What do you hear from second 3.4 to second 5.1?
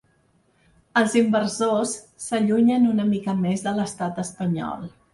més de l’estat espanyol.